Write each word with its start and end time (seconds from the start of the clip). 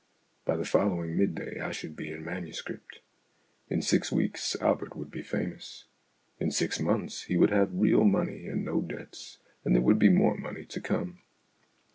By 0.45 0.57
the 0.57 0.65
follow 0.65 1.03
ing 1.03 1.15
midday 1.15 1.59
I 1.59 1.69
should 1.71 1.95
be 1.95 2.09
in 2.11 2.25
manuscript. 2.25 3.01
In 3.69 3.83
six 3.83 4.11
weeks 4.11 4.55
Albert 4.59 4.95
would 4.95 5.11
be 5.11 5.21
famous. 5.21 5.85
In 6.39 6.49
six 6.49 6.79
months 6.79 7.25
he 7.25 7.37
would 7.37 7.51
have 7.51 7.69
real 7.71 8.03
money 8.05 8.47
and 8.47 8.65
no 8.65 8.81
debts, 8.81 9.37
and 9.63 9.75
there 9.75 9.83
would 9.83 9.99
be 9.99 10.09
more 10.09 10.35
money 10.35 10.65
to 10.65 10.81
come. 10.81 11.19